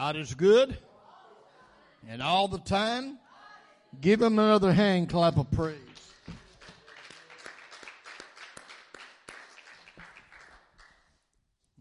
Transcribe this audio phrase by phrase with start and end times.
[0.00, 0.78] God is good.
[2.08, 3.18] And all the time,
[4.00, 5.76] give him another hand clap of praise.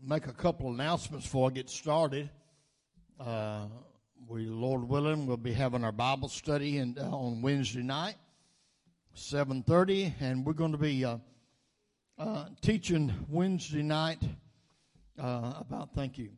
[0.05, 2.29] Make a couple announcements before I get started.
[3.17, 3.67] Uh,
[4.27, 8.15] we, Lord willing, will be having our Bible study in, uh, on Wednesday night,
[9.13, 11.19] seven thirty, and we're going to be uh,
[12.17, 14.19] uh teaching Wednesday night
[15.17, 15.95] uh, about.
[15.95, 16.31] Thank you.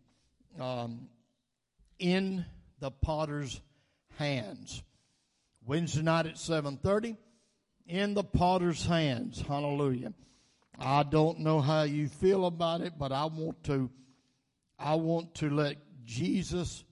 [0.59, 1.07] Um,
[2.01, 2.45] in
[2.79, 3.61] the potter's
[4.17, 4.83] hands.
[5.65, 7.15] Wednesday night at 7:30
[7.85, 9.41] in the potter's hands.
[9.41, 10.13] Hallelujah.
[10.77, 13.89] I don't know how you feel about it, but I want to
[14.79, 16.83] I want to let Jesus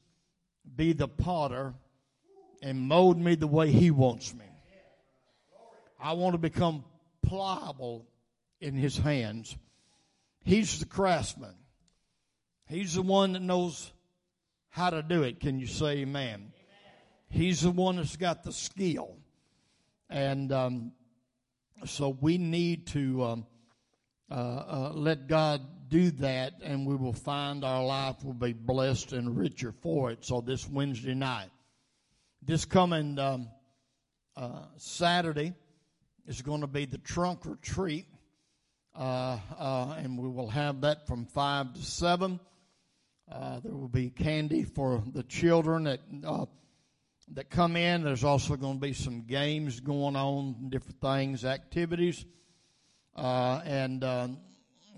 [0.75, 1.73] be the potter
[2.61, 4.45] and mold me the way he wants me.
[5.99, 6.85] I want to become
[7.23, 8.07] pliable
[8.61, 9.57] in his hands.
[10.43, 11.55] He's the craftsman.
[12.67, 13.91] He's the one that knows
[14.69, 15.39] how to do it.
[15.39, 16.33] Can you say amen?
[16.33, 16.51] amen.
[17.29, 19.17] He's the one that's got the skill.
[20.09, 20.91] And um,
[21.85, 23.45] so we need to um,
[24.29, 29.11] uh, uh, let God do that, and we will find our life will be blessed
[29.13, 30.23] and richer for it.
[30.23, 31.49] So this Wednesday night,
[32.41, 33.49] this coming um,
[34.37, 35.53] uh, Saturday
[36.27, 38.05] is going to be the trunk or treat,
[38.95, 42.39] uh, uh, and we will have that from five to seven.
[43.31, 46.45] Uh, there will be candy for the children that uh,
[47.33, 48.03] that come in.
[48.03, 52.25] There's also going to be some games going on, different things, activities,
[53.15, 54.27] uh, and uh,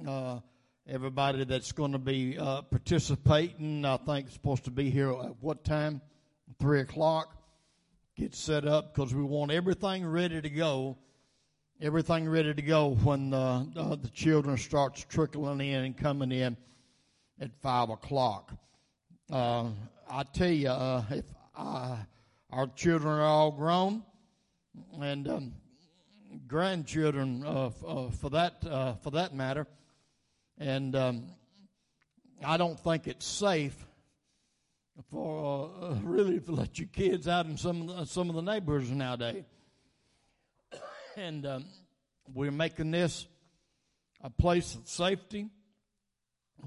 [0.08, 0.40] uh,
[0.88, 3.84] everybody that's going to be uh, participating.
[3.84, 6.00] I think is supposed to be here at what time?
[6.58, 7.36] Three o'clock.
[8.16, 10.98] Get set up because we want everything ready to go.
[11.82, 16.56] Everything ready to go when the children starts trickling in and coming in
[17.42, 18.54] at five o'clock.
[19.32, 19.70] Uh,
[20.10, 21.26] I tell you, uh, if
[21.58, 21.98] uh,
[22.52, 24.04] our children are all grown,
[25.02, 25.54] and um,
[26.48, 29.66] grandchildren uh, f- uh, for that uh, for that matter,
[30.60, 31.24] and um,
[32.46, 33.76] I don't think it's safe
[35.10, 35.72] for
[36.04, 39.44] really to let your kids out in some of the, some of the neighborhoods nowadays.
[41.18, 41.66] and um,
[42.34, 43.26] we're making this
[44.22, 45.50] a place of safety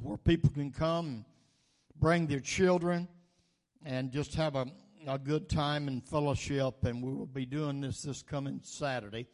[0.02, 1.24] where people can come, and
[1.98, 3.08] bring their children,
[3.84, 4.66] and just have a,
[5.06, 6.84] a good time and fellowship.
[6.84, 9.26] And we will be doing this this coming Saturday.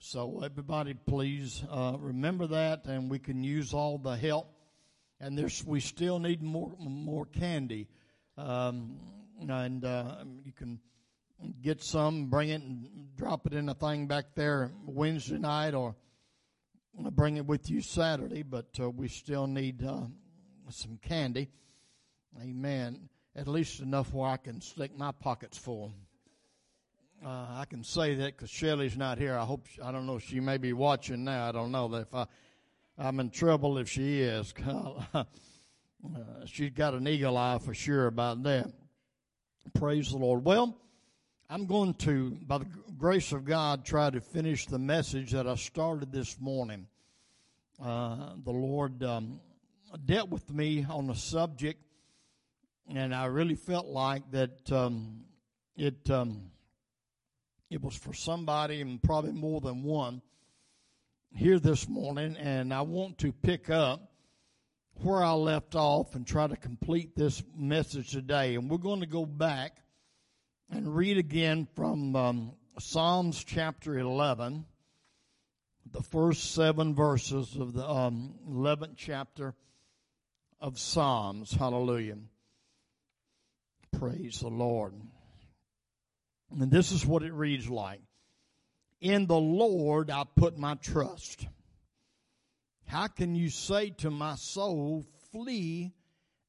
[0.00, 4.48] So everybody, please uh, remember that, and we can use all the help.
[5.20, 7.88] And there's we still need more more candy,
[8.36, 8.98] um,
[9.40, 10.78] and uh, you can
[11.62, 15.96] get some, bring it, and drop it in a thing back there Wednesday night or
[17.10, 20.02] bring it with you Saturday, but uh, we still need uh,
[20.70, 21.48] some candy.
[22.40, 23.08] Amen.
[23.34, 25.92] At least enough where I can stick my pockets full.
[27.24, 29.36] Uh, I can say that because Shelly's not here.
[29.36, 30.18] I hope she, I don't know.
[30.18, 31.48] She may be watching now.
[31.48, 32.26] I don't know that if I
[33.00, 34.52] I'm in trouble if she is.
[34.66, 35.24] uh,
[36.46, 38.72] she's got an eagle eye for sure about that.
[39.74, 40.44] Praise the Lord.
[40.44, 40.76] Well,
[41.50, 42.66] I'm going to, by the
[42.98, 46.86] grace of God, try to finish the message that I started this morning.
[47.82, 49.40] Uh, the Lord um,
[50.04, 51.82] dealt with me on a subject,
[52.94, 55.24] and I really felt like that um,
[55.74, 56.50] it um,
[57.70, 60.20] it was for somebody, and probably more than one,
[61.34, 62.36] here this morning.
[62.36, 64.12] And I want to pick up
[64.96, 68.56] where I left off and try to complete this message today.
[68.56, 69.78] And we're going to go back
[70.70, 74.64] and read again from um, Psalms chapter 11,
[75.90, 79.54] the first seven verses of the um, 11th chapter
[80.60, 81.52] of Psalms.
[81.52, 82.18] Hallelujah.
[83.98, 84.94] Praise the Lord.
[86.50, 88.00] And this is what it reads like
[89.00, 91.46] In the Lord I put my trust.
[92.86, 95.92] How can you say to my soul, Flee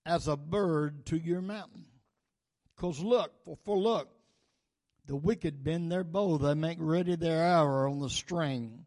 [0.05, 1.85] as a bird to your mountain?
[2.75, 4.09] Because look, for, for look,
[5.09, 8.85] the wicked bend their bow, they make ready their arrow on the string,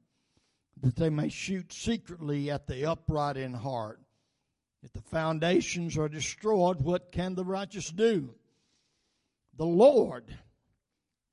[0.81, 4.01] that they may shoot secretly at the upright in heart.
[4.85, 8.37] If the foundations are destroyed, what can the righteous do?
[9.57, 10.33] The Lord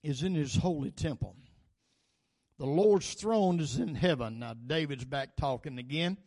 [0.01, 1.35] is in his holy temple.
[2.57, 4.39] The Lord's throne is in heaven.
[4.39, 6.17] Now, David's back talking again.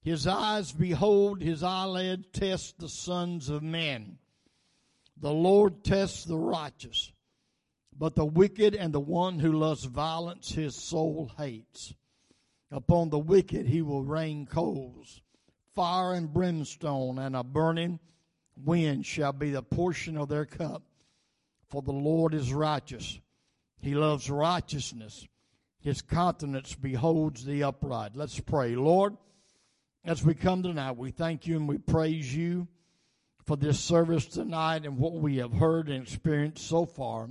[0.00, 4.18] His eyes behold, his eyelids test the sons of men.
[5.16, 7.10] The Lord tests the righteous,
[8.00, 11.92] but the wicked and the one who loves violence his soul hates.
[12.72, 15.20] Upon the wicked he will rain coals,
[15.74, 18.00] fire and brimstone, and a burning
[18.56, 20.82] wind shall be the portion of their cup.
[21.68, 23.20] For the Lord is righteous.
[23.82, 25.28] He loves righteousness.
[25.78, 28.12] His countenance beholds the upright.
[28.16, 28.76] Let's pray.
[28.76, 29.14] Lord,
[30.06, 32.66] as we come tonight, we thank you and we praise you
[33.44, 37.28] for this service tonight and what we have heard and experienced so far.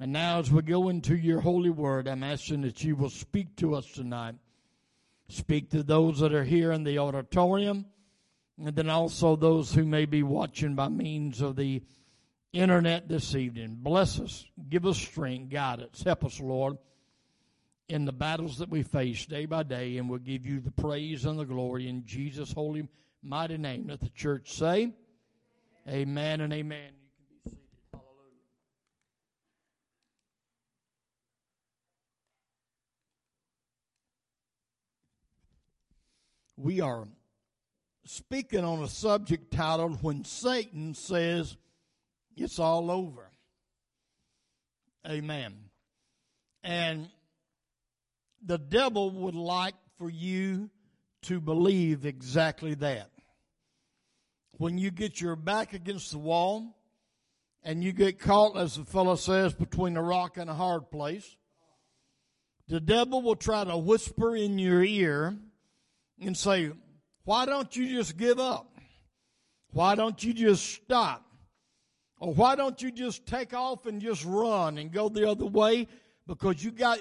[0.00, 3.54] And now, as we go into your holy word, I'm asking that you will speak
[3.56, 4.34] to us tonight.
[5.28, 7.84] Speak to those that are here in the auditorium,
[8.58, 11.82] and then also those who may be watching by means of the
[12.52, 13.76] internet this evening.
[13.80, 16.78] Bless us, give us strength, guidance, help us, Lord,
[17.88, 21.26] in the battles that we face day by day, and we'll give you the praise
[21.26, 22.88] and the glory in Jesus' holy,
[23.22, 23.86] mighty name.
[23.88, 24.92] Let the church say,
[25.88, 26.90] Amen and amen.
[26.92, 27.58] You can be seated.
[27.92, 28.10] Hallelujah.
[36.62, 37.08] We are
[38.04, 41.56] speaking on a subject titled When Satan Says
[42.36, 43.30] It's All Over.
[45.08, 45.54] Amen.
[46.62, 47.08] And
[48.44, 50.68] the devil would like for you
[51.22, 53.10] to believe exactly that
[54.58, 56.76] when you get your back against the wall
[57.62, 61.36] and you get caught, as the fellow says, between a rock and a hard place,
[62.68, 65.38] the devil will try to whisper in your ear
[66.20, 66.70] and say,
[67.24, 68.78] Why don't you just give up?
[69.72, 71.24] Why don't you just stop?
[72.18, 75.88] Or why don't you just take off and just run and go the other way?
[76.26, 77.00] Because you got,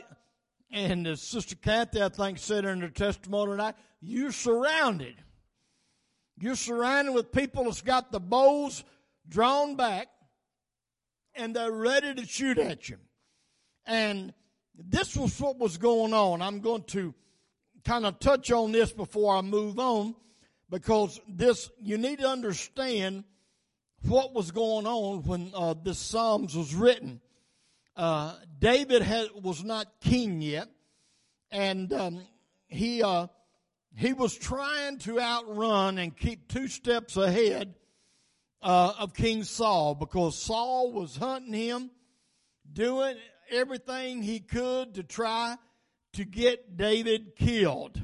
[0.71, 5.15] and as Sister Kathy, I think, said in her testimony tonight, you're surrounded.
[6.39, 8.83] You're surrounded with people that's got the bows
[9.27, 10.07] drawn back
[11.35, 12.97] and they're ready to shoot at you.
[13.85, 14.33] And
[14.73, 16.41] this was what was going on.
[16.41, 17.13] I'm going to
[17.89, 20.13] kind of touch on this before I move on
[20.69, 23.23] because this, you need to understand
[24.07, 27.19] what was going on when uh, this Psalms was written.
[27.95, 30.67] Uh, David had, was not king yet,
[31.49, 32.21] and um,
[32.67, 33.25] he uh,
[33.95, 37.73] he was trying to outrun and keep two steps ahead
[38.61, 41.89] uh, of King Saul because Saul was hunting him,
[42.71, 43.15] doing
[43.49, 45.57] everything he could to try
[46.13, 48.01] to get David killed.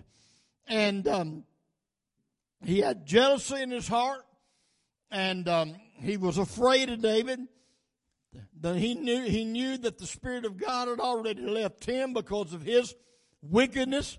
[0.68, 1.44] And um,
[2.64, 4.26] he had jealousy in his heart,
[5.12, 7.40] and um, he was afraid of David.
[8.60, 12.54] The, he knew he knew that the Spirit of God had already left him because
[12.54, 12.94] of his
[13.42, 14.18] wickedness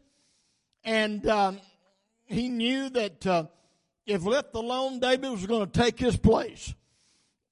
[0.86, 1.60] and um,
[2.26, 3.44] he knew that uh,
[4.06, 6.72] if left alone, David was going to take his place.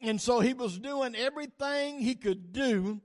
[0.01, 3.01] And so he was doing everything he could do,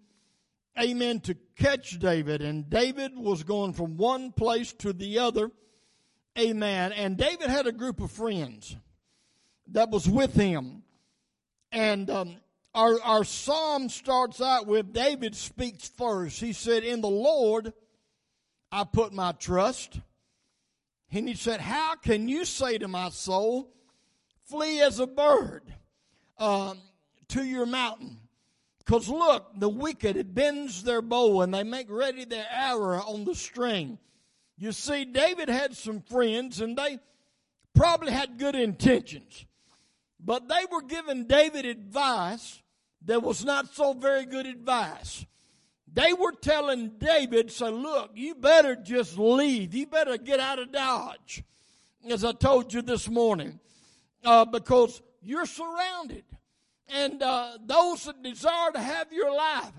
[0.79, 2.41] amen, to catch David.
[2.41, 5.51] And David was going from one place to the other,
[6.37, 6.93] amen.
[6.93, 8.75] And David had a group of friends
[9.67, 10.83] that was with him.
[11.71, 12.37] And um,
[12.73, 16.39] our, our psalm starts out with David speaks first.
[16.39, 17.73] He said, In the Lord
[18.71, 19.99] I put my trust.
[21.11, 23.73] And he said, How can you say to my soul,
[24.45, 25.73] Flee as a bird
[26.37, 26.80] um,
[27.30, 28.19] to your mountain?
[28.89, 33.35] Because look, the wicked, bends their bow and they make ready their arrow on the
[33.35, 33.99] string.
[34.57, 36.97] You see, David had some friends and they
[37.75, 39.45] probably had good intentions.
[40.19, 42.63] But they were giving David advice
[43.05, 45.23] that was not so very good advice.
[45.93, 49.75] They were telling David, say, look, you better just leave.
[49.75, 51.43] You better get out of Dodge,
[52.09, 53.59] as I told you this morning,
[54.25, 56.23] uh, because you're surrounded.
[56.91, 59.73] And uh, those that desire to have your life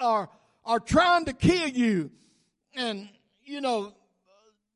[0.00, 0.28] are,
[0.64, 2.10] are trying to kill you.
[2.74, 3.08] And,
[3.44, 3.94] you know,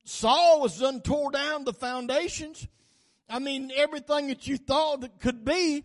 [0.05, 2.67] Saul was done tore down the foundations.
[3.29, 5.85] I mean, everything that you thought that could be,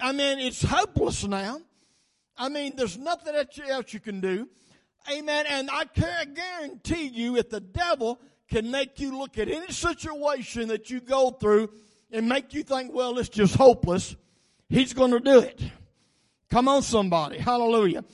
[0.00, 1.60] I mean, it's hopeless now.
[2.36, 3.34] I mean, there's nothing
[3.68, 4.48] else you can do.
[5.12, 5.46] Amen.
[5.48, 10.68] And I can guarantee you if the devil can make you look at any situation
[10.68, 11.70] that you go through
[12.10, 14.16] and make you think, well, it's just hopeless,
[14.68, 15.60] he's going to do it.
[16.50, 17.38] Come on, somebody.
[17.38, 18.04] Hallelujah.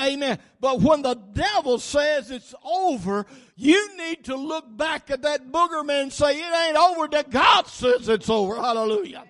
[0.00, 0.38] Amen.
[0.60, 3.26] But when the devil says it's over,
[3.56, 7.30] you need to look back at that booger man and say, it ain't over that
[7.30, 8.56] God says it's over.
[8.56, 9.24] Hallelujah.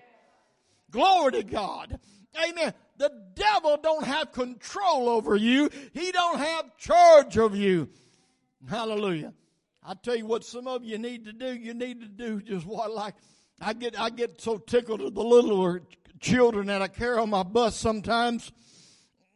[0.91, 1.99] Glory to God.
[2.47, 2.73] Amen.
[2.97, 5.69] The devil don't have control over you.
[5.91, 7.89] He don't have charge of you.
[8.69, 9.33] Hallelujah.
[9.83, 11.53] I tell you what some of you need to do.
[11.53, 13.15] You need to do just what like
[13.59, 15.81] I get I get so tickled at the littler
[16.23, 18.51] children that I carry on my bus sometimes.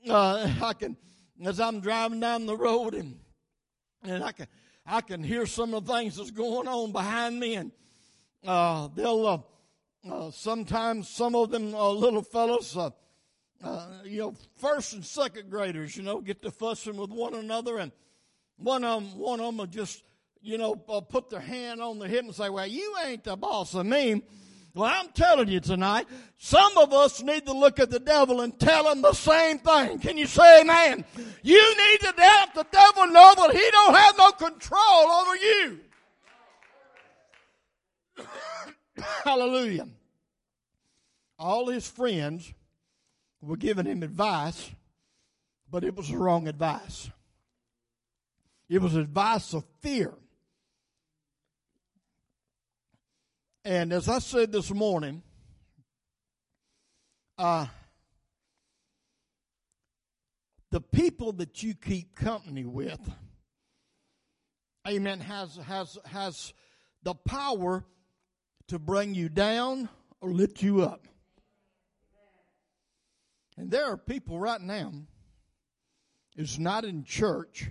[0.10, 0.96] Uh, I can
[1.46, 3.20] as I'm driving down the road and
[4.04, 4.48] and I can
[4.86, 7.72] I can hear some of the things that's going on behind me and
[8.46, 9.40] uh, they'll uh,
[10.10, 12.90] uh, sometimes some of them uh, little fellows, uh,
[14.06, 17.92] you know, first and second graders, you know, get to fussing with one another, and
[18.56, 20.04] one of them, one of them will just,
[20.42, 23.74] you know, put their hand on their hip and say, "Well, you ain't the boss
[23.74, 24.22] of me."
[24.78, 26.06] Well, I'm telling you tonight,
[26.38, 29.98] some of us need to look at the devil and tell him the same thing.
[29.98, 31.04] Can you say amen?
[31.42, 35.80] You need to let the devil know that he don't have no control over you.
[39.24, 39.88] Hallelujah.
[41.40, 42.54] All his friends
[43.42, 44.70] were giving him advice,
[45.72, 47.10] but it was the wrong advice.
[48.70, 50.14] It was advice of fear.
[53.68, 55.22] And as I said this morning,
[57.38, 57.66] uh,
[60.72, 63.02] the people that you keep company with,
[64.88, 66.54] amen, has, has, has
[67.04, 67.84] the power
[68.70, 69.90] to bring you down
[70.22, 71.06] or lift you up.
[73.58, 74.94] And there are people right now
[76.38, 77.70] is not in church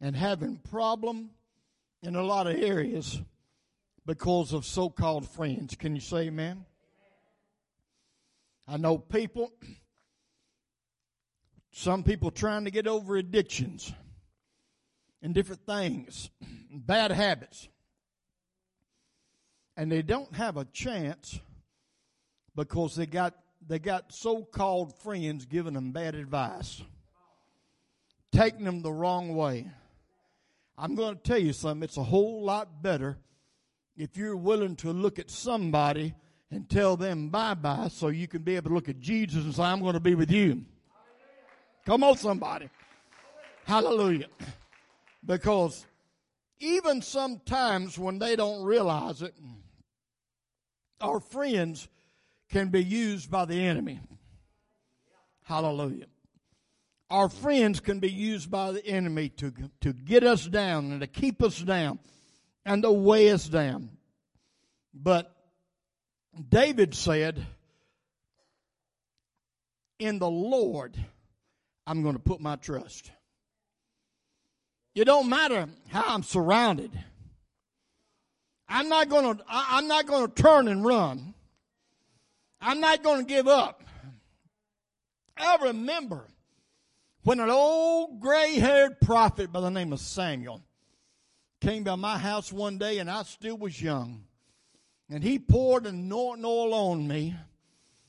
[0.00, 1.28] and having problem
[2.02, 3.20] in a lot of areas
[4.06, 5.76] because of so called friends.
[5.76, 6.64] Can you say amen?
[8.66, 9.52] I know people,
[11.70, 13.92] some people trying to get over addictions
[15.22, 16.30] and different things,
[16.70, 17.68] bad habits.
[19.76, 21.40] And they don't have a chance
[22.54, 23.34] because they got
[23.66, 26.82] they got so-called friends giving them bad advice,
[28.32, 29.70] taking them the wrong way.
[30.76, 31.84] I'm going to tell you something.
[31.84, 33.18] It's a whole lot better
[33.96, 36.14] if you're willing to look at somebody
[36.50, 39.54] and tell them bye bye so you can be able to look at Jesus and
[39.54, 40.64] say, I'm going to be with you.
[41.84, 42.68] Come on, somebody.
[43.64, 44.28] Hallelujah.
[45.24, 45.86] Because
[46.60, 49.34] even sometimes when they don't realize it,
[51.00, 51.88] our friends
[52.50, 54.00] can be used by the enemy.
[55.42, 56.06] Hallelujah.
[57.10, 61.06] Our friends can be used by the enemy to, to get us down and to
[61.06, 61.98] keep us down
[62.64, 63.90] and to weigh us down.
[64.94, 65.34] But
[66.48, 67.44] David said,
[69.98, 70.96] In the Lord,
[71.86, 73.10] I'm going to put my trust.
[74.94, 76.90] It don't matter how I'm surrounded.
[78.68, 81.34] I'm not going to, I'm not going to turn and run.
[82.60, 83.82] I'm not going to give up.
[85.36, 86.26] I remember
[87.24, 90.62] when an old gray haired prophet by the name of Samuel
[91.62, 94.24] came by my house one day and I still was young.
[95.08, 97.36] And he poured anointing oil on me.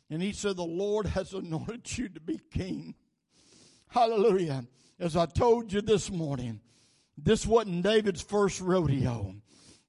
[0.10, 2.96] And he said, The Lord has anointed you to be king.
[3.88, 4.66] Hallelujah.
[5.00, 6.62] As I told you this morning,
[7.18, 9.36] this wasn't David's first rodeo.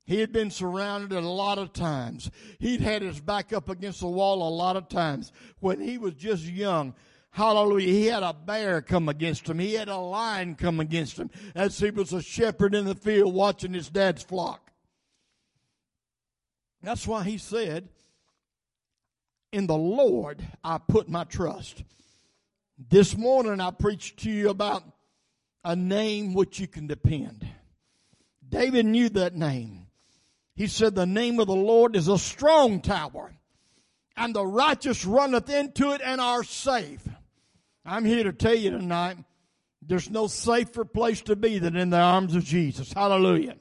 [0.04, 2.30] He had been surrounded a lot of times.
[2.59, 5.33] He'd had his back up against the wall a lot of times.
[5.61, 6.94] When he was just young,
[7.34, 7.88] Hallelujah.
[7.88, 9.58] He had a bear come against him.
[9.58, 13.34] He had a lion come against him as he was a shepherd in the field
[13.34, 14.70] watching his dad's flock.
[16.80, 17.88] That's why he said,
[19.50, 21.82] In the Lord I put my trust.
[22.78, 24.84] This morning I preached to you about
[25.64, 27.44] a name which you can depend.
[28.48, 29.88] David knew that name.
[30.54, 33.34] He said, The name of the Lord is a strong tower,
[34.16, 37.04] and the righteous runneth into it and are safe.
[37.84, 39.18] I'm here to tell you tonight,
[39.82, 42.92] there's no safer place to be than in the arms of Jesus.
[42.92, 43.56] Hallelujah.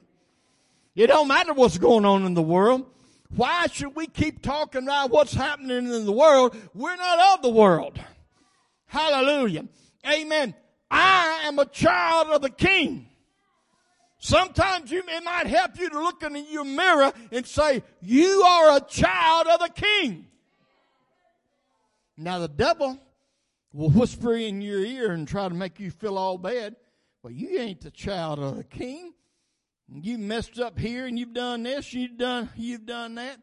[0.96, 2.86] It don't matter what's going on in the world.
[3.36, 6.56] Why should we keep talking about what's happening in the world?
[6.72, 7.98] We're not of the world.
[8.86, 9.66] Hallelujah.
[10.06, 10.54] Amen.
[10.90, 13.08] I am a child of the King.
[14.18, 18.76] Sometimes you, it might help you to look in your mirror and say, you are
[18.76, 20.26] a child of the King.
[22.16, 22.98] Now the devil
[23.74, 26.76] will whisper in your ear and try to make you feel all bad.
[27.22, 29.12] Well, you ain't the child of the king.
[29.92, 33.38] You messed up here and you've done this, you've done, you've done that.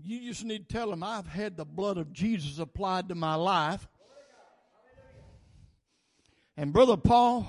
[0.00, 3.36] You just need to tell him, I've had the blood of Jesus applied to my
[3.36, 3.86] life.
[6.56, 7.46] And Brother Paul,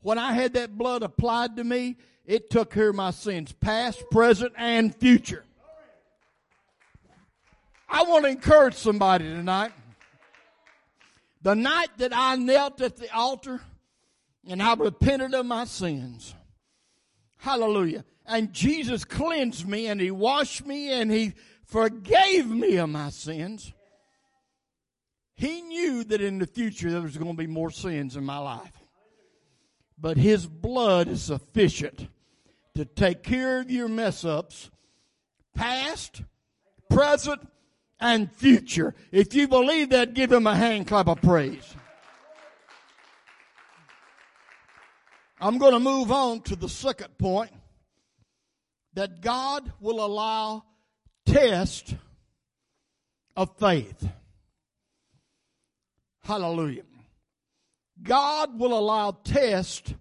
[0.00, 4.02] when I had that blood applied to me, it took care of my sins, past,
[4.10, 5.44] present, and future.
[7.88, 9.72] I want to encourage somebody tonight.
[11.46, 13.60] The night that I knelt at the altar
[14.48, 16.34] and I repented of my sins.
[17.36, 18.04] Hallelujah.
[18.26, 21.34] And Jesus cleansed me and He washed me and He
[21.64, 23.72] forgave me of my sins.
[25.36, 28.38] He knew that in the future there was going to be more sins in my
[28.38, 28.82] life.
[29.96, 32.08] But His blood is sufficient
[32.74, 34.68] to take care of your mess ups
[35.54, 36.22] past,
[36.90, 37.40] present,
[38.00, 38.94] and future.
[39.12, 41.74] If you believe that, give him a hand clap of praise.
[45.40, 47.52] I'm going to move on to the second point
[48.94, 50.64] that God will allow
[51.26, 51.94] test
[53.36, 54.08] of faith.
[56.22, 56.82] Hallelujah.
[58.02, 59.94] God will allow test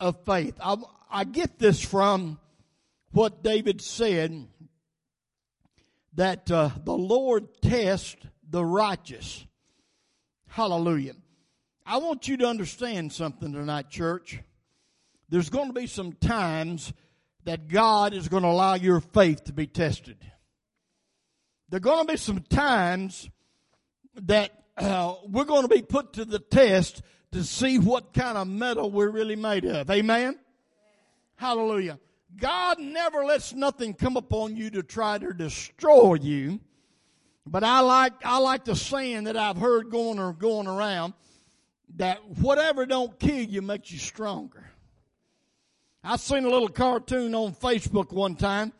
[0.00, 0.54] of faith.
[0.62, 0.76] I,
[1.10, 2.38] I get this from
[3.10, 4.46] what David said
[6.16, 8.16] that uh, the Lord tests
[8.48, 9.44] the righteous.
[10.48, 11.14] Hallelujah.
[11.86, 14.40] I want you to understand something tonight, church.
[15.28, 16.92] There's going to be some times
[17.44, 20.16] that God is going to allow your faith to be tested.
[21.68, 23.28] There are going to be some times
[24.14, 27.02] that uh, we're going to be put to the test
[27.32, 29.90] to see what kind of mettle we're really made of.
[29.90, 30.38] Amen?
[31.36, 31.98] Hallelujah.
[32.36, 36.60] God never lets nothing come upon you to try to destroy you.
[37.46, 41.14] But I like, I like the saying that I've heard going or going around
[41.96, 44.70] that whatever don't kill you makes you stronger.
[46.02, 48.72] I seen a little cartoon on Facebook one time,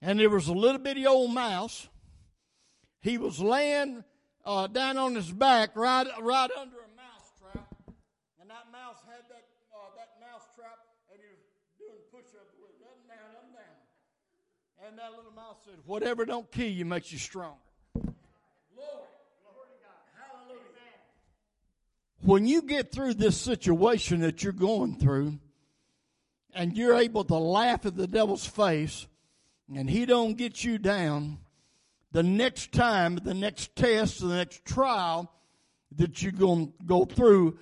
[0.00, 1.88] and there was a little bitty old mouse.
[3.00, 4.04] He was laying
[4.44, 7.74] uh, down on his back right right under a mouse trap,
[8.40, 10.78] and that mouse had that uh, that mouse trap,
[11.12, 11.42] and he was
[11.78, 13.76] doing push-ups with it, up and down, up and down.
[14.92, 17.56] And that little mouse said, "Whatever don't kill you makes you stronger."
[22.20, 25.38] when you get through this situation that you're going through
[26.54, 29.06] and you're able to laugh at the devil's face
[29.74, 31.38] and he don't get you down
[32.12, 35.32] the next time the next test the next trial
[35.96, 37.58] that you're going to go through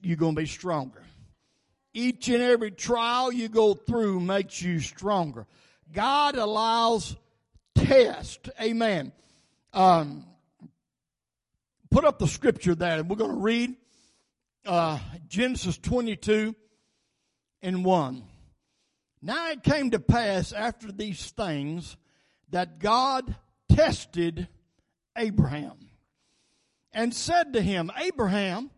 [0.00, 1.02] you're going to be stronger.
[1.92, 5.44] Each and every trial you go through makes you stronger
[5.92, 7.16] god allows
[7.74, 9.12] test amen
[9.72, 10.26] um,
[11.90, 13.74] put up the scripture there and we're going to read
[14.66, 16.54] uh, Genesis 22
[17.62, 18.22] and 1.
[19.20, 21.96] Now it came to pass after these things
[22.50, 23.36] that God
[23.68, 24.48] tested
[25.16, 25.88] Abraham
[26.92, 28.70] and said to him, Abraham,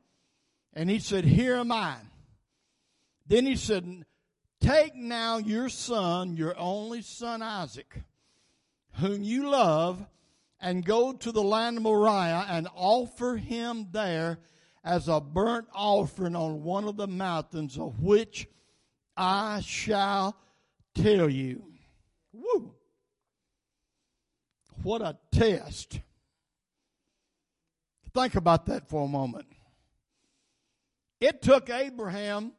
[0.74, 1.96] and he said, Here am I.
[3.26, 4.04] Then he said,
[4.64, 8.00] Take now your son, your only son Isaac,
[8.94, 10.06] whom you love,
[10.58, 14.38] and go to the land of Moriah and offer him there
[14.82, 18.48] as a burnt offering on one of the mountains of which
[19.14, 20.34] I shall
[20.94, 21.64] tell you.
[22.32, 22.72] Woo!
[24.82, 26.00] What a test.
[28.14, 29.46] Think about that for a moment.
[31.20, 32.52] It took Abraham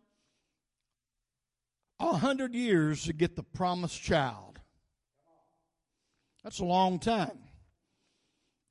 [2.00, 4.60] a hundred years to get the promised child.
[6.44, 7.40] That's a long time.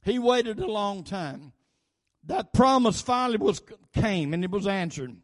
[0.02, 1.52] He waited a long time
[2.26, 3.60] that promise finally was
[3.92, 5.16] came and it was answered.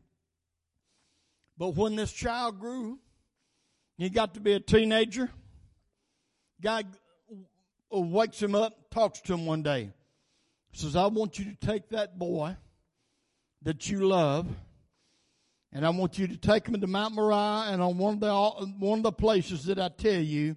[1.56, 2.98] But when this child grew,
[3.96, 5.30] he got to be a teenager.
[6.60, 6.86] God
[7.90, 9.92] wakes him up, talks to him one day.
[10.72, 12.56] Says, I want you to take that boy
[13.62, 14.46] that you love,
[15.72, 18.66] and I want you to take him to Mount Moriah, and on one of the
[18.78, 20.56] one of the places that I tell you,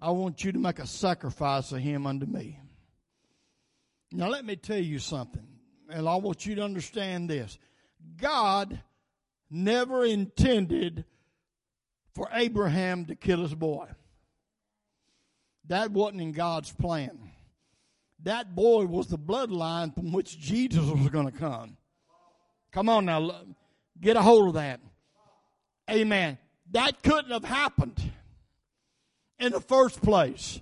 [0.00, 2.60] I want you to make a sacrifice of him unto me.
[4.12, 5.46] Now, let me tell you something,
[5.90, 7.58] and I want you to understand this.
[8.16, 8.80] God
[9.50, 11.04] never intended
[12.14, 13.86] for Abraham to kill his boy.
[15.66, 17.18] That wasn't in God's plan.
[18.22, 21.76] That boy was the bloodline from which Jesus was going to come.
[22.72, 23.44] Come on now,
[24.00, 24.80] get a hold of that.
[25.90, 26.38] Amen.
[26.72, 28.12] That couldn't have happened
[29.38, 30.60] in the first place.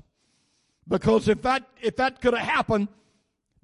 [0.88, 2.88] Because if that if that could have happened,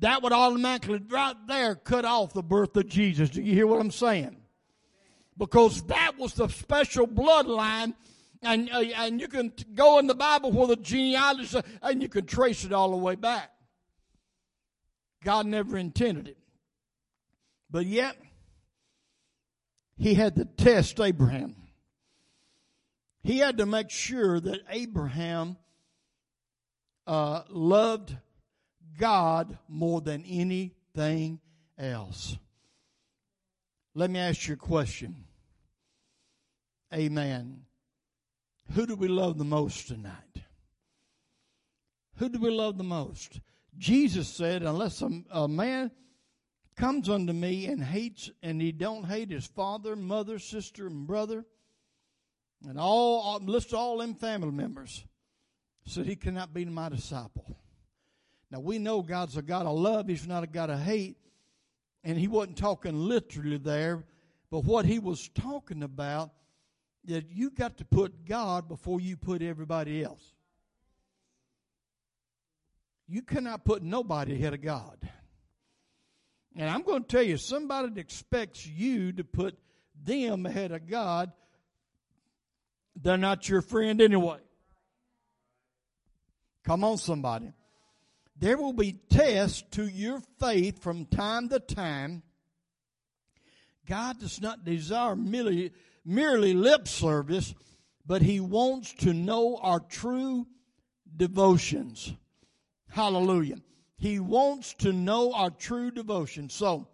[0.01, 3.31] that would automatically right there cut off the birth of Jesus.
[3.31, 4.37] Do you hear what I'm saying?
[5.39, 7.95] Because that was the special bloodline
[8.43, 12.27] and uh, and you can go in the Bible where the genealogy and you can
[12.27, 13.51] trace it all the way back.
[15.23, 16.39] God never intended it,
[17.71, 18.17] but yet
[20.03, 21.55] He had to test Abraham.
[23.23, 25.57] He had to make sure that Abraham
[27.07, 28.17] uh, loved
[28.99, 31.39] God more than anything
[31.79, 32.37] else.
[33.95, 35.25] Let me ask you a question.
[36.93, 37.61] Amen.
[38.75, 40.43] Who do we love the most tonight?
[42.17, 43.39] Who do we love the most?
[43.79, 45.93] Jesus said, unless a, a man
[46.77, 51.45] comes unto me and hates, and he don't hate his father, mother, sister, and brother,
[52.67, 55.05] and all, list all them family members,
[55.85, 57.57] said he cannot be my disciple.
[58.51, 61.17] Now we know God's a God of love, He's not a God of hate.
[62.05, 64.05] And he wasn't talking literally there,
[64.51, 66.31] but what he was talking about
[67.05, 70.35] that you got to put God before you put everybody else.
[73.09, 74.99] You cannot put nobody ahead of God.
[76.57, 79.59] And I'm going to tell you, somebody that expects you to put
[80.05, 81.33] them ahead of God,
[83.01, 84.39] they're not your friend anyway.
[86.65, 87.53] Come on, somebody.
[88.39, 92.23] There will be tests to your faith from time to time.
[93.87, 95.73] God does not desire merely,
[96.05, 97.55] merely lip service,
[98.07, 100.47] but He wants to know our true
[101.17, 102.13] devotions.
[102.89, 103.57] Hallelujah.
[104.03, 106.49] He wants to know our true devotion.
[106.49, 106.89] So,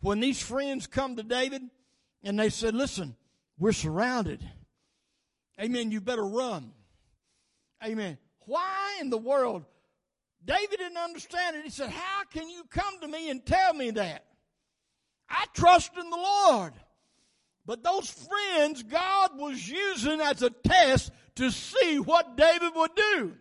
[0.00, 1.60] when these friends come to David
[2.22, 3.14] and they said, Listen,
[3.58, 4.42] we're surrounded.
[5.60, 5.90] Amen.
[5.90, 6.72] You better run.
[7.84, 8.16] Amen.
[8.46, 9.66] Why in the world?
[10.42, 11.64] David didn't understand it.
[11.64, 14.24] He said, How can you come to me and tell me that?
[15.28, 16.72] I trust in the Lord.
[17.66, 23.34] But those friends God was using as a test to see what David would do.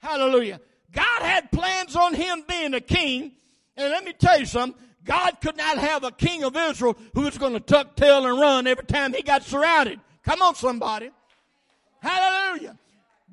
[0.00, 0.60] Hallelujah.
[0.92, 3.32] God had plans on him being a king.
[3.76, 4.80] And let me tell you something.
[5.04, 8.40] God could not have a king of Israel who was going to tuck tail and
[8.40, 9.98] run every time he got surrounded.
[10.24, 11.10] Come on, somebody.
[12.00, 12.78] Hallelujah.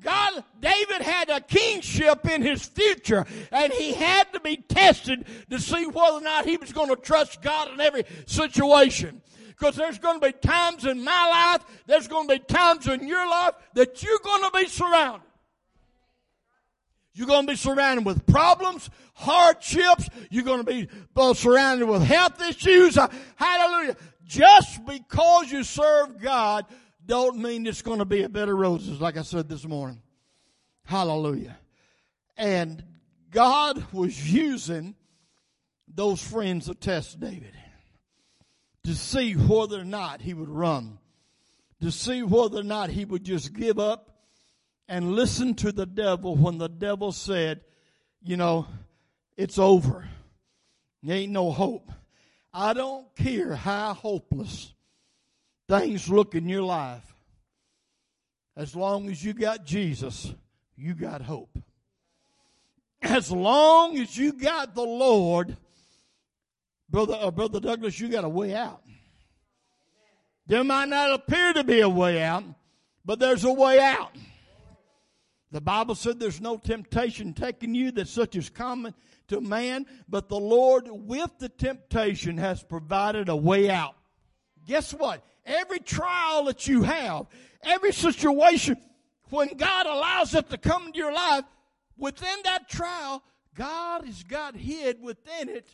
[0.02, 5.58] God, David had a kingship in his future, and he had to be tested to
[5.58, 9.20] see whether or not he was going to trust God in every situation.
[9.48, 13.08] Because there's going to be times in my life, there's going to be times in
[13.08, 15.27] your life that you're going to be surrounded.
[17.18, 20.08] You're going to be surrounded with problems, hardships.
[20.30, 20.88] You're going to be
[21.34, 22.96] surrounded with health issues.
[22.96, 23.96] Uh, hallelujah.
[24.24, 26.64] Just because you serve God
[27.04, 30.00] don't mean it's going to be a bed of roses, like I said this morning.
[30.84, 31.58] Hallelujah.
[32.36, 32.84] And
[33.32, 34.94] God was using
[35.92, 37.52] those friends to test David
[38.84, 41.00] to see whether or not he would run,
[41.80, 44.17] to see whether or not he would just give up
[44.88, 47.60] and listen to the devil when the devil said,
[48.22, 48.66] you know,
[49.36, 50.08] it's over.
[51.02, 51.90] There ain't no hope.
[52.52, 54.72] I don't care how hopeless
[55.68, 57.04] things look in your life.
[58.56, 60.32] As long as you got Jesus,
[60.76, 61.56] you got hope.
[63.00, 65.56] As long as you got the Lord,
[66.90, 68.82] brother, uh, brother Douglas, you got a way out.
[70.48, 72.42] There might not appear to be a way out,
[73.04, 74.10] but there's a way out.
[75.50, 78.94] The Bible said there's no temptation taking you that such is common
[79.28, 83.94] to man, but the Lord with the temptation has provided a way out.
[84.66, 85.24] Guess what?
[85.46, 87.26] Every trial that you have,
[87.62, 88.76] every situation,
[89.30, 91.44] when God allows it to come into your life,
[91.96, 93.22] within that trial,
[93.54, 95.68] God has got hid within it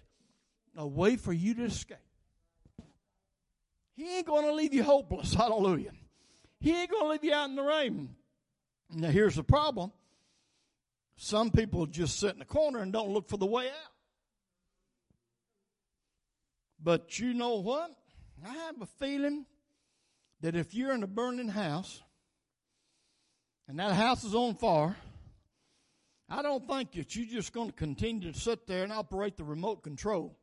[0.76, 1.98] a way for you to escape.
[3.96, 5.34] He ain't going to leave you hopeless.
[5.34, 5.92] Hallelujah.
[6.60, 8.14] He ain't going to leave you out in the rain.
[8.94, 9.92] Now, here's the problem
[11.16, 13.92] some people just sit in the corner and don't look for the way out.
[16.82, 17.90] But you know what?
[18.44, 19.46] I have a feeling
[20.40, 22.02] that if you're in a burning house
[23.68, 24.96] and that house is on fire,
[26.28, 29.44] I don't think that you're just going to continue to sit there and operate the
[29.44, 30.36] remote control.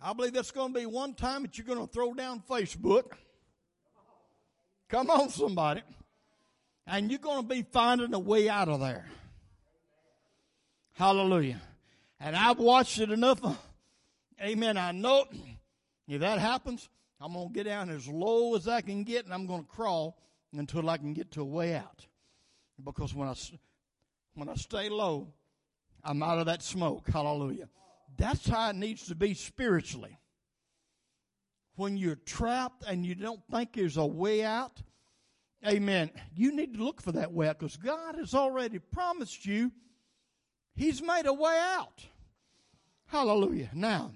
[0.00, 3.12] I believe that's going to be one time that you're going to throw down Facebook.
[4.88, 5.82] Come on, somebody.
[6.86, 9.06] And you're going to be finding a way out of there.
[10.92, 11.60] Hallelujah.
[12.20, 13.40] And I've watched it enough.
[14.40, 14.76] Amen.
[14.76, 15.26] I know
[16.08, 16.88] if that happens,
[17.20, 19.68] I'm going to get down as low as I can get and I'm going to
[19.68, 20.16] crawl
[20.52, 22.06] until I can get to a way out.
[22.82, 23.34] Because when I,
[24.34, 25.28] when I stay low,
[26.04, 27.08] I'm out of that smoke.
[27.10, 27.68] Hallelujah.
[28.16, 30.18] That's how it needs to be spiritually.
[31.74, 34.82] When you're trapped and you don't think there's a way out,
[35.66, 39.72] amen, you need to look for that way out because God has already promised you
[40.76, 42.04] He's made a way out.
[43.06, 43.70] Hallelujah.
[43.72, 44.12] Now,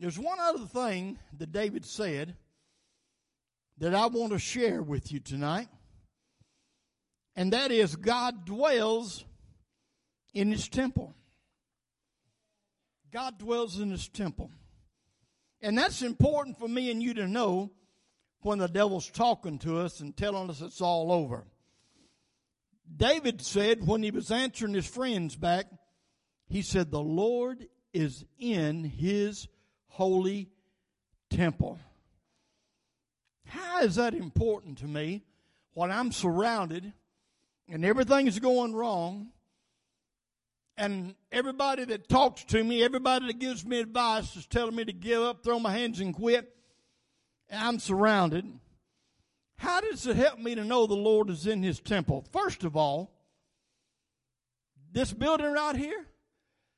[0.00, 2.34] there's one other thing that David said
[3.78, 5.68] that I want to share with you tonight,
[7.36, 9.24] and that is God dwells
[10.34, 11.14] in His temple.
[13.12, 14.50] God dwells in His temple.
[15.62, 17.70] And that's important for me and you to know
[18.42, 21.44] when the devil's talking to us and telling us it's all over.
[22.96, 25.66] David said when he was answering his friends back,
[26.48, 29.46] he said, The Lord is in his
[29.88, 30.50] holy
[31.28, 31.78] temple.
[33.46, 35.22] How is that important to me
[35.74, 36.92] when I'm surrounded
[37.68, 39.28] and everything is going wrong,
[40.76, 44.92] and everybody that talks to me, everybody that gives me advice is telling me to
[44.92, 46.52] give up, throw my hands and quit,
[47.50, 48.46] I'm surrounded.
[49.56, 52.24] How does it help me to know the Lord is in His temple?
[52.32, 53.12] First of all,
[54.92, 56.06] this building right here,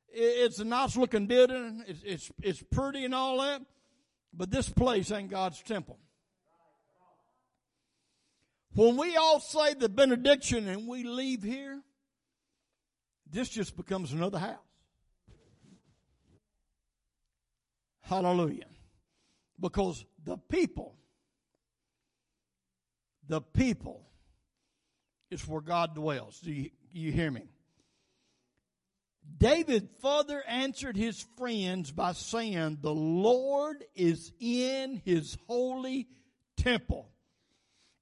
[0.09, 1.85] it's a nice looking building.
[1.87, 3.63] It's, it's, it's pretty and all that.
[4.35, 5.99] But this place ain't God's temple.
[8.75, 11.83] When we all say the benediction and we leave here,
[13.31, 14.59] this just becomes another house.
[18.01, 18.67] Hallelujah.
[19.61, 20.97] Because the people,
[23.29, 24.07] the people
[25.31, 26.41] is where God dwells.
[26.41, 27.49] Do you, you hear me?
[29.39, 36.09] David further answered his friends by saying, The Lord is in his holy
[36.57, 37.09] temple.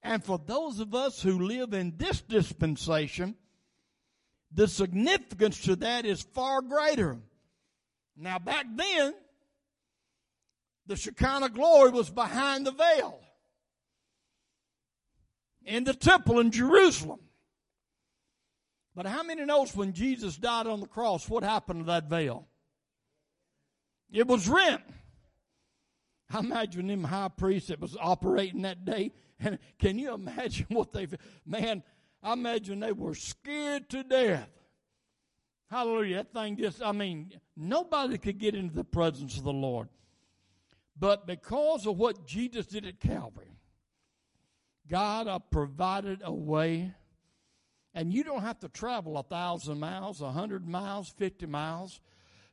[0.03, 3.35] And for those of us who live in this dispensation,
[4.51, 7.19] the significance to that is far greater.
[8.17, 9.13] Now, back then,
[10.91, 13.17] the Shekinah glory was behind the veil
[15.63, 17.21] in the temple in Jerusalem.
[18.93, 22.45] But how many knows when Jesus died on the cross, what happened to that veil?
[24.11, 24.81] It was rent.
[26.29, 29.13] I imagine them high priests that was operating that day.
[29.39, 31.07] And can you imagine what they,
[31.45, 31.83] man,
[32.21, 34.49] I imagine they were scared to death.
[35.69, 36.17] Hallelujah.
[36.17, 39.87] That thing just, I mean, nobody could get into the presence of the Lord.
[41.01, 43.57] But because of what Jesus did at Calvary,
[44.87, 46.93] God uh, provided a way
[47.95, 51.99] and you don't have to travel a thousand miles, a hundred miles, fifty miles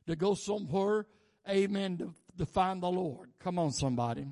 [0.07, 1.05] to go somewhere,
[1.47, 3.29] amen, to, to find the Lord.
[3.39, 4.25] Come on, somebody.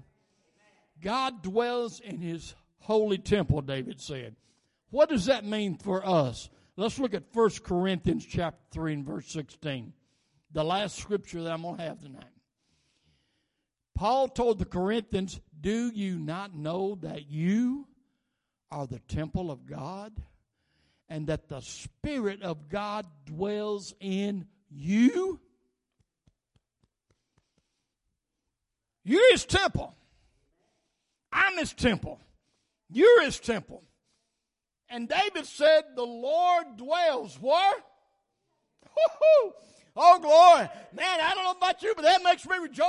[0.99, 4.35] God dwells in his holy temple, David said.
[4.89, 6.49] What does that mean for us?
[6.75, 9.93] Let's look at 1 Corinthians chapter 3 and verse 16.
[10.53, 12.36] The last scripture that I'm going to have tonight.
[13.97, 17.87] Paul told the Corinthians, Do you not know that you
[18.71, 20.13] are the temple of God?
[21.09, 25.39] and that the Spirit of God dwells in you?
[29.03, 29.95] You're His temple.
[31.31, 32.19] I'm His temple.
[32.89, 33.83] You're His temple.
[34.89, 37.75] And David said, The Lord dwells where?
[39.99, 40.69] Oh, glory.
[40.93, 42.85] Man, I don't know about you, but that makes me rejoice.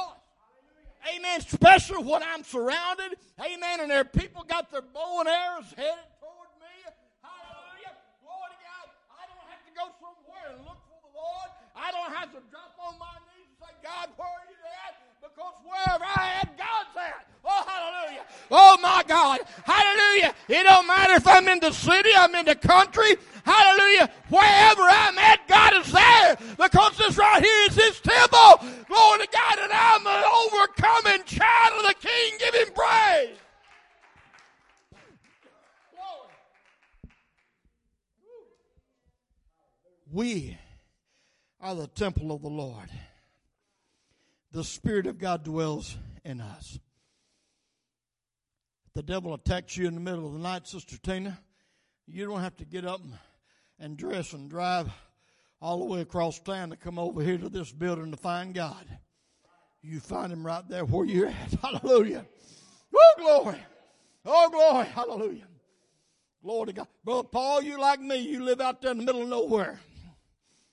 [1.07, 1.39] Amen.
[1.41, 3.17] Especially when I'm surrounded.
[3.39, 3.81] Amen.
[3.81, 6.75] And there people got their bow and arrows headed toward me.
[7.23, 7.95] Hallelujah.
[8.23, 8.87] Glory to God.
[9.15, 11.49] I don't have to go somewhere and look for the Lord.
[11.77, 14.95] I don't have to drop on my knees and say, God, where are you at?
[15.23, 17.38] Because wherever I am, God's at.
[17.59, 18.25] Oh, hallelujah.
[18.51, 19.41] Oh, my God.
[19.65, 20.35] Hallelujah.
[20.49, 23.17] It don't matter if I'm in the city, I'm in the country.
[23.45, 24.11] Hallelujah.
[24.29, 26.37] Wherever I'm at, God is there.
[26.57, 28.67] Because this right here is His temple.
[28.87, 29.59] Glory to God.
[29.61, 32.39] And I'm an overcoming child of the King.
[32.39, 33.37] Give Him praise.
[40.11, 40.57] We
[41.61, 42.89] are the temple of the Lord.
[44.53, 46.79] The Spirit of God dwells in us.
[48.95, 51.39] The devil attacks you in the middle of the night, Sister Tina.
[52.07, 53.01] You don't have to get up
[53.79, 54.91] and dress and drive
[55.61, 58.87] all the way across town to come over here to this building to find God.
[59.83, 61.55] You find him right there where you're at.
[61.63, 62.25] Hallelujah.
[62.95, 63.59] Oh, glory.
[64.25, 64.87] Oh, glory.
[64.87, 65.47] Hallelujah.
[66.43, 66.89] Glory to God.
[67.05, 68.17] Brother Paul, you like me.
[68.17, 69.79] You live out there in the middle of nowhere.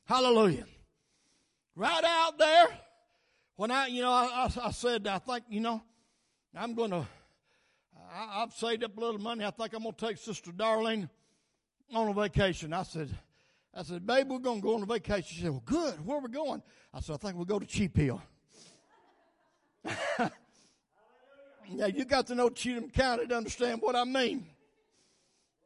[0.06, 0.66] Hallelujah
[1.76, 2.68] right out there.
[3.58, 5.82] When I, you know, I, I, I said, I think, you know,
[6.58, 7.06] I'm going to,
[8.16, 9.44] I've saved up a little money.
[9.44, 11.10] I think I'm going to take Sister Darlene
[11.94, 12.72] on a vacation.
[12.72, 13.10] I said,
[13.74, 15.36] I said, babe, we're going to go on a vacation.
[15.36, 16.06] She said, well, good.
[16.06, 16.62] Where are we going?
[16.94, 18.22] I said, I think we'll go to Cheap Hill.
[21.70, 24.46] now, you got to know Cheatham County to understand what I mean.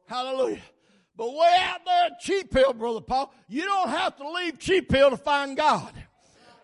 [0.06, 0.62] Hallelujah.
[1.16, 4.90] But way out there at Cheap Hill, Brother Paul, you don't have to leave Cheap
[4.90, 5.92] Hill to find God.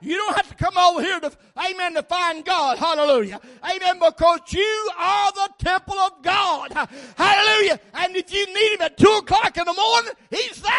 [0.06, 2.78] You don't have to come over here to, amen, to find God.
[2.78, 3.40] Hallelujah.
[3.64, 3.98] Amen.
[3.98, 6.72] Because you are the temple of God.
[7.16, 7.80] Hallelujah.
[7.92, 10.72] And if you need him at two o'clock in the morning, he's there.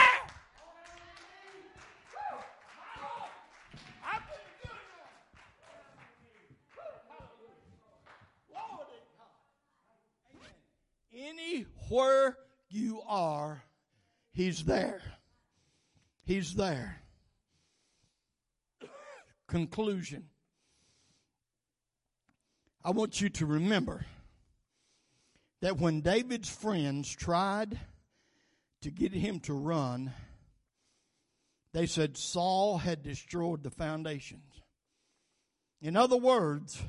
[11.19, 12.37] Anywhere
[12.69, 13.63] you are,
[14.31, 15.01] He's there.
[16.23, 17.01] He's there.
[19.47, 20.25] Conclusion.
[22.83, 24.05] I want you to remember
[25.61, 27.79] that when David's friends tried
[28.81, 30.13] to get him to run,
[31.73, 34.61] they said Saul had destroyed the foundations.
[35.81, 36.81] In other words,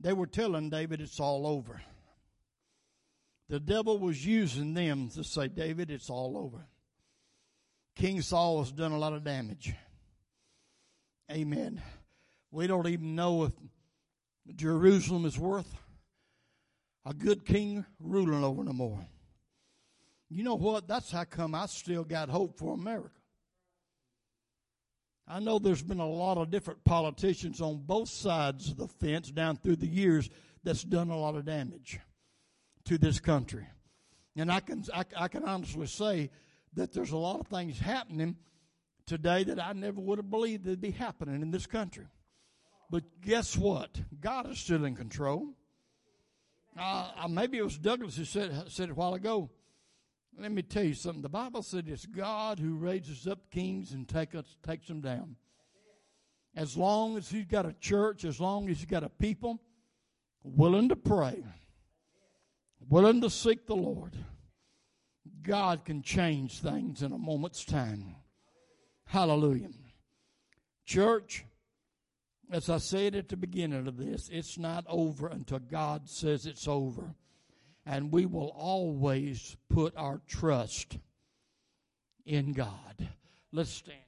[0.00, 1.82] they were telling David it's all over.
[3.48, 6.66] The devil was using them to say, David, it's all over.
[7.96, 9.74] King Saul has done a lot of damage.
[11.30, 11.82] Amen.
[12.50, 13.52] We don't even know if
[14.56, 15.74] Jerusalem is worth
[17.04, 19.06] a good king ruling over no more.
[20.30, 20.88] You know what?
[20.88, 23.10] That's how come I still got hope for America.
[25.26, 29.30] I know there's been a lot of different politicians on both sides of the fence
[29.30, 30.30] down through the years
[30.64, 32.00] that's done a lot of damage
[32.86, 33.66] to this country.
[34.36, 36.30] And I can, I, I can honestly say
[36.74, 38.36] that there's a lot of things happening
[39.08, 42.06] today that I never would have believed would be happening in this country.
[42.90, 43.90] But guess what?
[44.20, 45.54] God is still in control.
[46.78, 49.50] Uh, uh maybe it was Douglas who said, said it a while ago.
[50.38, 51.22] Let me tell you something.
[51.22, 55.36] The Bible said it's God who raises up kings and take us, takes them down.
[56.54, 59.60] As long as He's got a church, as long as He's got a people
[60.44, 61.42] willing to pray,
[62.88, 64.14] willing to seek the Lord,
[65.42, 68.14] God can change things in a moment's time.
[69.08, 69.70] Hallelujah.
[70.84, 71.44] Church,
[72.50, 76.68] as I said at the beginning of this, it's not over until God says it's
[76.68, 77.14] over
[77.86, 80.98] and we will always put our trust
[82.26, 83.08] in God.
[83.50, 84.07] Let's stand.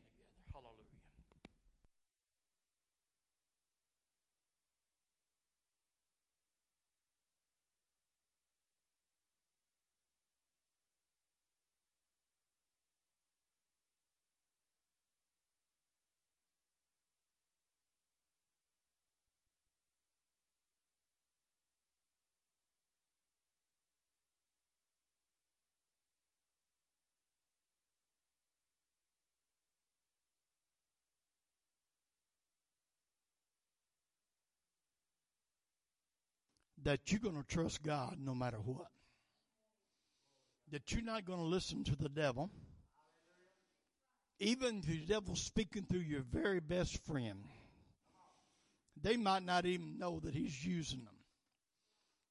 [36.84, 38.88] That you're going to trust God no matter what.
[40.70, 42.50] That you're not going to listen to the devil.
[44.38, 47.44] Even the devil speaking through your very best friend.
[49.02, 51.14] They might not even know that he's using them.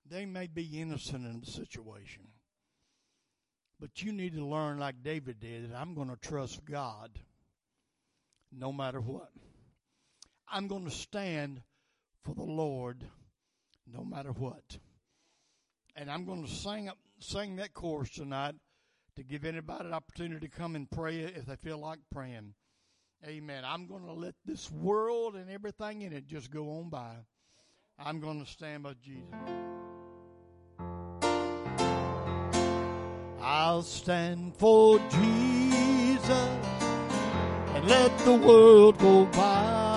[0.09, 2.23] They may be innocent in the situation.
[3.79, 7.12] But you need to learn, like David did, that I'm going to trust God
[8.51, 9.29] no matter what.
[10.51, 11.62] I'm going to stand
[12.23, 13.03] for the Lord
[13.93, 14.78] no matter what.
[15.95, 18.56] And I'm going to sing sing that chorus tonight
[19.15, 22.54] to give anybody an opportunity to come and pray if they feel like praying.
[23.25, 23.63] Amen.
[23.65, 27.15] I'm going to let this world and everything in it just go on by.
[27.97, 29.28] I'm going to stand by Jesus.
[33.41, 36.30] I'll stand for Jesus
[37.75, 39.88] and let the world go by.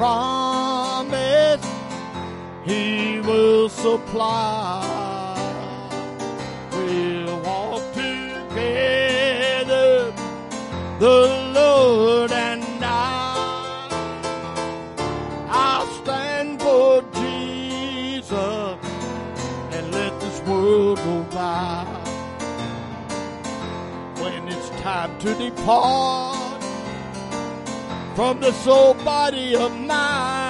[0.00, 1.66] Promise
[2.64, 4.80] He will supply.
[6.72, 8.24] We'll walk together,
[10.98, 13.90] the Lord and I.
[15.50, 18.32] I'll stand for Jesus
[19.74, 21.84] and let this world go by.
[24.22, 26.29] When it's time to depart
[28.14, 30.49] from the soul body of mine.